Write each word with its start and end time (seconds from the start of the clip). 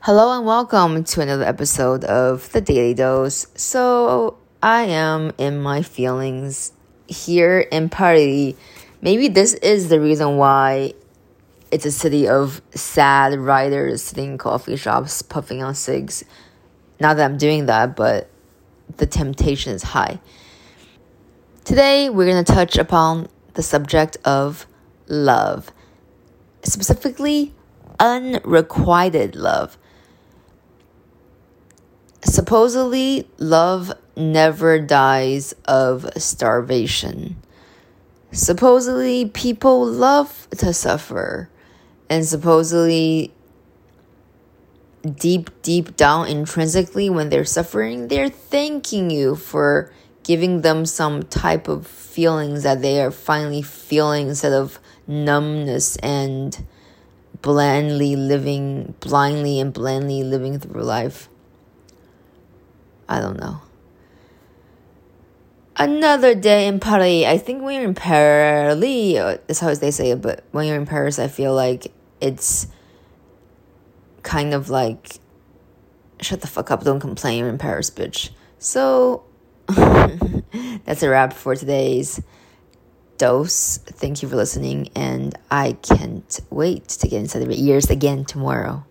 Hello 0.00 0.38
and 0.38 0.46
welcome 0.46 1.02
to 1.02 1.20
another 1.20 1.42
episode 1.42 2.04
of 2.04 2.52
the 2.52 2.60
Daily 2.60 2.94
Dose. 2.94 3.48
So, 3.56 4.38
I 4.62 4.84
am 4.84 5.32
in 5.38 5.60
my 5.60 5.82
feelings 5.82 6.72
here 7.08 7.58
in 7.58 7.88
Paris. 7.88 8.54
Maybe 9.02 9.26
this 9.26 9.54
is 9.54 9.88
the 9.88 10.00
reason 10.00 10.36
why 10.36 10.94
it's 11.72 11.84
a 11.84 11.90
city 11.90 12.28
of 12.28 12.62
sad 12.76 13.40
writers 13.40 14.00
sitting 14.04 14.30
in 14.30 14.38
coffee 14.38 14.76
shops 14.76 15.20
puffing 15.20 15.64
on 15.64 15.74
cigs. 15.74 16.24
Not 17.00 17.16
that 17.16 17.24
I'm 17.24 17.36
doing 17.36 17.66
that, 17.66 17.96
but 17.96 18.30
the 18.98 19.06
temptation 19.06 19.74
is 19.74 19.82
high. 19.82 20.20
Today, 21.64 22.08
we're 22.08 22.30
going 22.30 22.44
to 22.44 22.52
touch 22.52 22.78
upon 22.78 23.28
the 23.54 23.64
subject 23.64 24.16
of 24.24 24.64
love, 25.08 25.72
specifically 26.62 27.52
unrequited 27.98 29.34
love. 29.34 29.76
Supposedly, 32.24 33.28
love 33.38 33.92
never 34.16 34.80
dies 34.80 35.54
of 35.66 36.08
starvation. 36.16 37.36
Supposedly, 38.32 39.26
people 39.26 39.86
love 39.86 40.48
to 40.58 40.72
suffer. 40.72 41.48
And 42.10 42.24
supposedly, 42.26 43.32
deep, 45.02 45.50
deep 45.62 45.96
down 45.96 46.26
intrinsically, 46.28 47.08
when 47.08 47.28
they're 47.28 47.44
suffering, 47.44 48.08
they're 48.08 48.28
thanking 48.28 49.10
you 49.10 49.36
for 49.36 49.92
giving 50.24 50.62
them 50.62 50.84
some 50.84 51.22
type 51.22 51.68
of 51.68 51.86
feelings 51.86 52.62
that 52.64 52.82
they 52.82 53.00
are 53.00 53.10
finally 53.10 53.62
feeling 53.62 54.28
instead 54.28 54.52
of 54.52 54.78
numbness 55.06 55.96
and 55.96 56.66
blandly 57.40 58.16
living, 58.16 58.94
blindly 59.00 59.60
and 59.60 59.72
blandly 59.72 60.22
living 60.24 60.58
through 60.58 60.82
life. 60.82 61.28
I 63.08 63.20
don't 63.20 63.38
know. 63.38 63.60
Another 65.76 66.34
day 66.34 66.66
in 66.66 66.80
Paris. 66.80 67.24
I 67.24 67.38
think 67.38 67.62
when 67.62 67.76
you're 67.76 67.84
in 67.84 67.94
Paris, 67.94 68.78
that's 69.46 69.60
how 69.60 69.72
they 69.74 69.90
say 69.92 70.10
it, 70.10 70.20
but 70.20 70.44
when 70.50 70.66
you're 70.66 70.76
in 70.76 70.86
Paris, 70.86 71.18
I 71.18 71.28
feel 71.28 71.54
like 71.54 71.92
it's 72.20 72.66
kind 74.22 74.52
of 74.52 74.68
like 74.68 75.20
shut 76.20 76.40
the 76.40 76.46
fuck 76.46 76.70
up, 76.70 76.84
don't 76.84 77.00
complain, 77.00 77.38
you're 77.38 77.48
in 77.48 77.58
Paris, 77.58 77.90
bitch. 77.90 78.30
So 78.58 79.24
that's 79.68 81.02
a 81.02 81.08
wrap 81.08 81.32
for 81.32 81.54
today's 81.54 82.20
dose. 83.18 83.78
Thank 83.78 84.22
you 84.22 84.28
for 84.28 84.36
listening, 84.36 84.90
and 84.94 85.36
I 85.50 85.72
can't 85.72 86.40
wait 86.50 86.88
to 86.88 87.08
get 87.08 87.20
inside 87.20 87.42
of 87.42 87.50
your 87.50 87.74
ears 87.74 87.90
again 87.90 88.24
tomorrow. 88.24 88.84